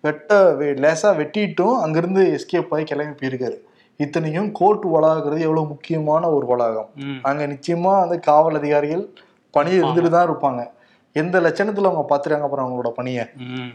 [0.00, 3.56] வெட்ட வெ- லேசா வெட்டிட்டும் அங்கிருந்து எஸ்கேப் ஆகி கிளம்பி போயிருக்காரு.
[3.96, 6.88] இத்தனைக்கும் கோர்ட் வளாகிறது எவ்வளவு முக்கியமான ஒரு வளாகம்.
[7.22, 9.08] அங்க நிச்சயமா வந்து காவல் அதிகாரிகள்
[9.50, 10.70] பணி இருந்துட்டு தான் இருப்பாங்க.
[11.12, 13.24] எந்த லட்சணத்துல அவங்க பாத்துறாங்க அப்புறம் அவங்களோட பணியை?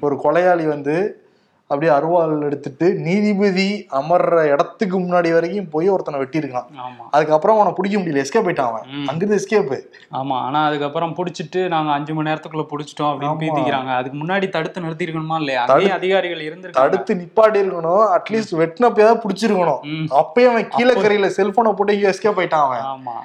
[0.01, 1.24] ஒரு கொலையாளி வந்து
[1.70, 7.03] அப்படியே அருவாள் எடுத்துட்டு நீதிபதி அமர்ற இடத்துக்கு முன்னாடி வரைக்கும் போய் ஒருத்தனை வெட்டியிருக்கான் ஆமா.
[7.12, 8.24] அதுக்கப்புறம் அவனை பிடிக்க முடியல.
[8.24, 8.84] எஸ்கேப் போயிட்டான் அவன்.
[9.08, 9.72] அங்கிருந்து எஸ்கேப்
[10.13, 10.36] ஆமா.
[10.39, 13.41] ஆனா அதுக்கப்புறம் புடிச்சிட்டு நாங்க அஞ்சு மணி நேரத்துக்குள்ள புடிச்சிட்டோம் அப்படின்னு ஆமா.
[13.43, 13.91] பீத்திக்கிறாங்க.
[13.96, 16.82] அதுக்கு முன்னாடி தடுத்து நிறுத்தி இருக்கணுமா இல்லையா அங்கேயும் அதிகாரிகள் இருந்திருக்காங்க.
[16.82, 18.03] தடுத்து நிப்பாட்டி இருக்கணும்.
[18.15, 19.82] அட்லீஸ்ட் வெட்டினப்பயாவது பிடிச்சிருக்கணும்.
[19.93, 20.06] ம்.
[20.21, 22.86] அப்பயும் அவன் கீழே கரையில செல்போனை போட்டு எஸ்கேப் போயிட்டான் அவன்.
[22.91, 23.15] ஆமா.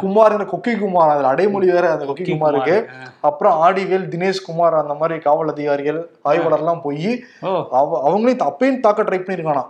[0.00, 0.20] குமார்
[0.52, 2.76] கொக்கி குமார் அதுல அடைமொழி வேற அந்த கொக்கி குமாருக்கு
[3.22, 7.10] அப்புறம் ஆடிவேல் தினேஷ் குமார் அந்த மாதிரி காவல் அதிகாரிகள் ஆய்வாளர்லாம் போய்
[7.44, 7.50] ஓ.
[7.84, 9.64] அவ- அவங்களையும் அப்பயும் தாக்க ட்ரை பண்ணிருக்கானா.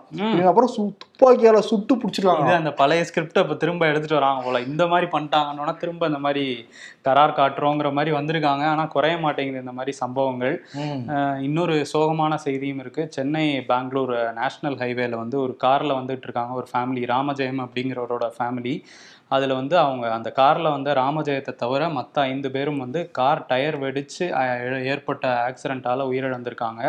[0.44, 4.60] அப்புறம் துப்பாக்கியால சுட்டு பிடிச்சிருக்காங்க அந்த பழைய ஸ்கிரிப்டை இப்ப திரும்ப எடுத்துட்டு வராங்க போல.
[4.60, 6.68] இந்த மாதிரி பண்ணிட்டாங்கன்னா திரும்ப இந்த மாதிரி
[7.04, 8.64] கரார் காட்டுறோங்கிற மாதிரி வந்திருக்காங்க.
[8.72, 10.56] ஆனா குறைய மாட்டேங்குது இந்த மாதிரி சம்பவங்கள்.
[11.40, 13.06] இன்னொரு சோகமான செய்தியும் இருக்கு.
[13.10, 16.54] சென்னை பெங்களூர் நேஷனல் ஹைவேல வந்து ஒரு கார்ல வந்துட்டு இருக்காங்க.
[16.54, 18.74] ஒரு ஃபேமிலி ராமஜெயம் அப்படிங்கிறவரோட ஃபேமிலி
[19.28, 24.84] அதுல வந்து அவங்க அந்த கார்ல வந்து ராமஜெயத்தை தவிர மற்ற ஐந்து பேரும் வந்து கார் டயர் ஏ-
[24.84, 26.82] ஏற்பட்ட ஆக்சிடென்ட்டால உயிரிழந்திருக்காங்க.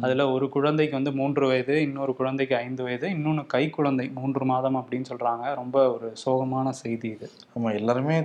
[0.00, 4.76] அதுல ஒரு குழந்தைக்கு வந்து மூன்று வயது இன்னொரு குழந்தைக்கு ஐந்து வயது இன்னொன்று கை குழந்தை மூன்று மாதம்
[4.76, 5.54] அப்படின்னு சொல்றாங்க.
[5.54, 7.30] ரொம்ப ஒரு சோகமான செய்தி இது.
[7.54, 8.18] ஆமா எல்லாருமே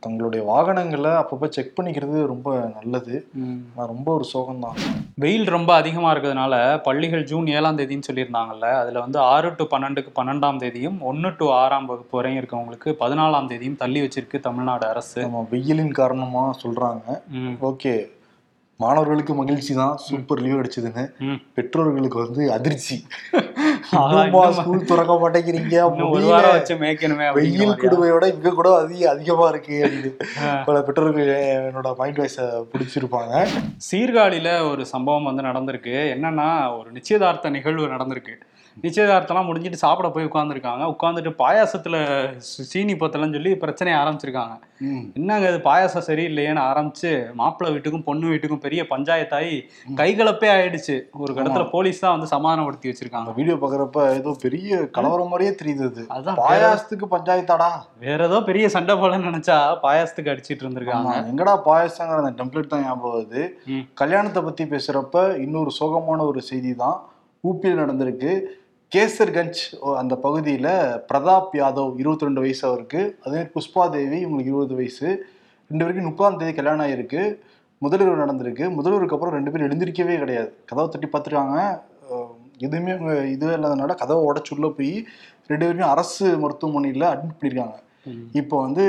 [0.00, 3.16] தங்களுடைய வாகனங்களை அப்பப்ப செக் பண்ணிக்கிறது ரொம்ப நல்லது.
[3.86, 4.78] ரொம்ப ஒரு சோகம் தான்
[5.18, 10.58] வெயில் ரொம்ப அதிகமாக இருக்கிறதுனால பள்ளிகள் ஜூன் ஏழாம் தேதின்னு சொல்லியிருந்தாங்கல்ல அதில் வந்து ஆறு டு பன்னெண்டுக்கு பன்னெண்டாம்
[10.58, 15.18] தேதியும் ஒன்று டு ஆறாம் வகுப்பு வரையும் இருக்கவங்களுக்கு பதினாலாம் தேதியும் தள்ளி வச்சிருக்கு தமிழ்நாடு அரசு.
[15.22, 17.06] நம்ம வெயிலின் காரணமா சொல்றாங்க.
[17.38, 17.94] ம், ஓகே
[18.80, 19.96] மாணவர்களுக்கு மகிழ்ச்சி தான்.
[19.96, 21.04] சூப்பர் லீவ் அடிச்சதுன்னு.
[21.54, 22.96] பெற்றோர்களுக்கு வந்து அதிர்ச்சி.
[24.52, 25.76] ஸ்கூல் திறக்க மாட்டேங்கிறீங்க.
[26.10, 26.24] ஒரு.
[26.26, 27.70] வாரம் வச்சு மேய்க்கணுமே வெயில்?
[27.74, 30.10] குடுவையோட இங்க கூட அதிக அதிகமா இருக்கு அப்படின்னு.
[30.64, 33.34] பல பெற்றோர்கள் என்னோட மைண்ட் வாய்ஸ பிடிச்சிருப்பாங்க.
[33.90, 35.94] சீர்காழியில ஒரு சம்பவம் வந்து நடந்திருக்கு.
[36.16, 38.34] என்னன்னா ஒரு நிச்சயதார்த்த நிகழ்வு நடந்திருக்கு.
[38.84, 41.96] நிச்சயதார்த்தம்லாம் முடிஞ்சிட்டு சாப்பிட போய் உட்காந்துருக்காங்க உட்காந்துட்டு பாயாசத்துல
[42.70, 44.54] சீனி பத்தலன்னு சொல்லி பிரச்சனையை ஆரம்பிச்சிருக்காங்க.
[45.18, 49.54] என்னங்க இது பாயாசம் சரியில்லையேன்னு ஆரம்பிச்சு மாப்பிள்ளை வீட்டுக்கும் பொண்ணு வீட்டுக்கும் பெரிய பஞ்சாயத்தாயி
[50.00, 50.96] கைகலப்பே ஆயிடுச்சு.
[51.22, 53.34] ஒரு இடத்துல போலீஸ் தான் வந்து சமாதானப்படுத்தி வச்சிருக்காங்க.
[53.38, 57.70] வீடியோ பாக்குறப்ப ஏதோ பெரிய கலவரம் மாதிரியே தெரியுது அது அதான் பாயாசத்துக்கு பஞ்சாயத்தாடா?
[58.06, 61.16] வேற ஏதோ பெரிய சண்டை போலன்னு நினைச்சா பாயாசத்துக்கு அடிச்சிட்டு இருந்திருக்காங்க.
[61.32, 63.42] எங்கடா பாயாசங்கிற அந்த டெம்ப்ளேட் தான் ஞாபகம் வருது.
[64.02, 66.98] கல்யாணத்தை பத்தி பேசுறப்ப இன்னொரு சோகமான ஒரு செய்தி தான்
[67.44, 68.30] ஊப்பியில் நடந்திருக்கு.
[68.94, 69.60] கேசர்கஞ்ச்
[70.00, 70.68] அந்த பகுதியில
[71.08, 75.08] பிரதாப் யாதவ் 22 ரெண்டு வயசு அவருக்கு அதே புஷ்பா தேவி இவங்களுக்கு இருபது வயசு.
[75.70, 77.22] ரெண்டு பேருக்கும் முப்பதாம் தேதி கல்யாணம் ஆயிருக்கு.
[77.78, 78.64] முதல்வர் நடந்திருக்கு.
[78.76, 80.50] முதல்வருக்கு அப்புறம் ரெண்டு பேரும் எழுந்திருக்கவே கிடையாது.
[80.64, 81.58] கதவை தட்டி பார்த்துருக்காங்க
[82.66, 84.92] எதுவுமே அவங்க இதுவே இல்லாதனால கதவை உடச்சு உள்ள போய்
[85.50, 87.76] ரெண்டு பேருமே அரசு மருத்துவமனையில் அட்மிட் பண்ணியிருக்காங்க.
[88.40, 88.84] இப்போ வந்து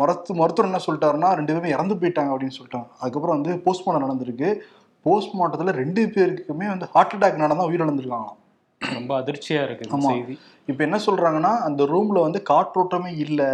[0.00, 2.88] மருத்து மருத்துவர் என்ன சொல்லிட்டாருன்னா ரெண்டு பேருமே இறந்து போயிட்டாங்க அப்படின்னு சொல்லிட்டாங்க.
[3.00, 4.50] அதுக்கப்புறம் வந்து போஸ்ட்மார்ட்டம் நடந்திருக்கு.
[5.06, 8.40] போஸ்ட்மார்ட்டத்துல ரெண்டு பேருக்குமே வந்து ஹார்ட் அட்டாக் நடந்தா உயிரிழந்திருக்காங்களாம்.
[8.80, 10.10] ரொம்ப அதிர்ச்சியா இருக்கு இந்த ஆமா.
[10.12, 10.34] செய்தி.
[10.68, 13.50] இப்போ என்ன சொல்றாங்கன்னா அந்த ரூம்ல வந்து காற்றோட்டமே இல்லை.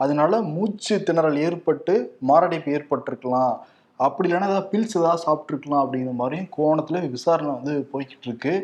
[0.00, 1.94] அதனால மூச்சு திணறல் ஏற்பட்டு
[2.30, 3.54] மாரடைப்பு ஏற்பட்டிருக்கலாம்.
[4.00, 8.54] அப்படி இல்லைன்னா ஏதாவது பில்ஸ் ஏதாவது சாப்பிட்ருக்கலாம் அப்படிங்கிற மாதிரியும் கோணத்துல விசாரணை வந்து போய்கிட்டு இருக்கு.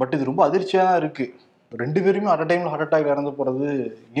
[0.00, 1.26] பட் இது ரொம்ப அதிர்ச்சியா தான் இருக்கு.
[1.72, 3.68] ரெண்டு பேருமே அட் டைம்ல ஹார்ட் அட்டாக் இறந்து போறது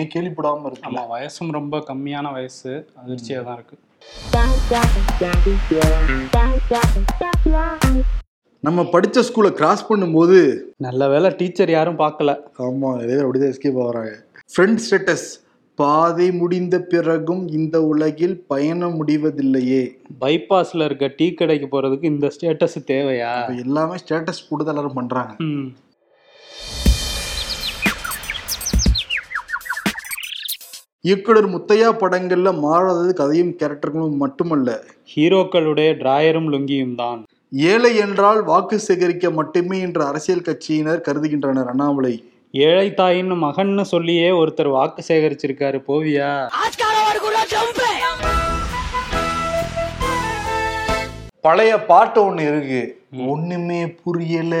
[0.00, 2.72] ஏன் கேள்விப்படாம இருக்குல்ல ஆமா வயசும் ரொம்ப கம்மியான வயசு.
[3.02, 3.76] அதிர்ச்சியா தான் இருக்கு.
[8.66, 10.38] நம்ம படிச்ச ஸ்கூலை கிராஸ் பண்ணும்போது
[10.86, 12.30] நல்ல வேளை டீச்சர் யாரும் பார்க்கல.
[12.64, 14.12] ஆமா நிறைய பேர் அப்படிதான் எஸ்கேப் ஆகுறாங்க.
[14.52, 15.24] ஃப்ரெண்ட் ஸ்டேட்டஸ்
[15.78, 19.80] பாதை முடிந்த பிறகும் இந்த உலகில் பயணம் முடிவதில்லையே.
[20.24, 23.32] பைபாஸ்ல இருக்க டீ கடைக்கு போறதுக்கு இந்த ஸ்டேட்டஸ் தேவையா?
[23.64, 25.32] எல்லாமே ஸ்டேட்டஸ் போட்டு தான் எல்லாரும் பண்றாங்க.
[31.08, 34.70] இயக்குனர் முத்தையா படங்கள்ல மாறாதது கதையும் கேரக்டர்களும் மட்டுமல்ல.
[35.12, 37.20] ஹீரோக்களுடைய டிராயரும் லுங்கியும் தான்.
[37.52, 42.32] ஏழை என்றால் வாக்கு சேகரிக்க மட்டுமே என்ற அரசியல் கட்சியினர் கருதுகின்றனர் அண்ணாமலை.
[42.52, 46.48] ஏழை தாயின் மகன்னு சொல்லியே ஒருத்தர் வாக்கு சேகரிச்சிருக்காரு போவியா?
[51.40, 53.02] பழைய பாட்டு ஒண்ணு இருக்கு.
[53.26, 54.56] ஒண்ணுமே புரியல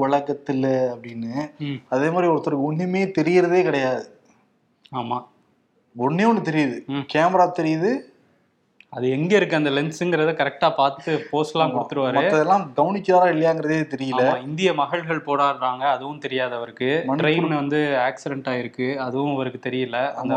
[0.00, 1.50] உலகத்துல அப்படின்னு.
[1.88, 4.08] அதே மாதிரி ஒருத்தருக்கு ஒண்ணுமே தெரியறதே கிடையாது.
[4.96, 5.24] ஆமா.
[5.98, 7.04] ஒண்ணே ஒண்ணு தெரியுது.
[7.12, 8.10] கேமரா தெரியுது.
[8.96, 12.16] அது எங்க இருக்கு அந்த லென்ஸுங்கிறத கரெக்டா பார்த்து போஸ்ட்லாம் கொடுத்துருவாரு.
[12.18, 14.24] மத்ததெல்லாம் கவனிக்கிறாரா இல்லையாங்கிறதே தெரியல.
[14.48, 16.90] இந்திய மகள்கள் போராடுறாங்க அதுவும் தெரியாது அவருக்கு.
[17.22, 19.98] ட்ரெயின் வந்து ஆக்சிடென்ட் ஆயிருக்கு அதுவும் அவருக்கு தெரியல.
[20.22, 20.34] அந்த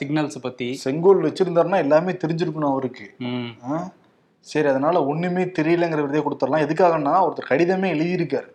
[0.00, 0.68] சிக்னல்ஸ் பத்தி.
[0.84, 3.06] செங்கோல் வச்சிருந்தாருன்னா எல்லாமே தெரிஞ்சிருக்கணும் அவருக்கு?
[4.52, 6.64] சரி அதனால ஒண்ணுமே தெரியலங்கிற விருதே கொடுத்துடலாம்.
[6.66, 8.48] எதுக்காகன்னா ஒருத்தர் கடிதமே எழுதியிருக்காரு.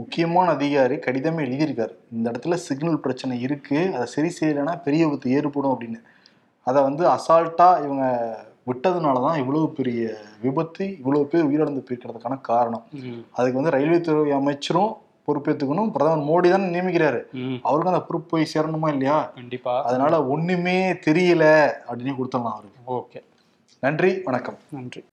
[0.00, 1.94] முக்கியமான அதிகாரி கடிதமே எழுதியிருக்காரு.
[2.16, 3.80] இந்த இடத்துல சிக்னல் பிரச்சனை இருக்கு.
[3.94, 6.00] அதை சரி செய்யலைன்னா பெரிய விபத்து ஏற்படும் அப்படின்னு.
[6.66, 8.04] அதை வந்து அசால்ட்டா இவங்க
[8.66, 10.02] விட்டதுனால தான் இவ்வளவு பெரிய
[10.42, 12.84] விபத்து இவ்வளவு பேர் உயிரிழந்து போயிருக்கிறதுக்கான காரணம்.
[13.32, 14.92] அதுக்கு வந்து ரயில்வே துறை அமைச்சரும்
[15.28, 17.20] பொறுப்பேற்றுக்கணும் பிரதமர் மோடி தான் நியமிக்கிறாரு.
[17.62, 19.18] அவருக்கும் அந்த பொறுப்பு போய் சேரணுமா இல்லையா?
[19.34, 19.84] கண்டிப்பா.
[19.84, 21.44] அதனால ஒண்ணுமே தெரியல
[21.88, 22.80] அப்படின்னு கொடுத்துடலாம் அவருக்கு.
[22.98, 23.20] ஓகே.
[23.80, 24.58] நன்றி வணக்கம்.
[24.70, 25.02] நன்றி.